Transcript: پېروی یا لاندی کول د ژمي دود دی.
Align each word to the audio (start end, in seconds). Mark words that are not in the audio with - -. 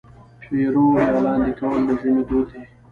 پېروی 0.41 1.01
یا 1.07 1.17
لاندی 1.23 1.51
کول 1.59 1.81
د 1.87 1.89
ژمي 2.01 2.23
دود 2.29 2.47
دی. 2.53 2.61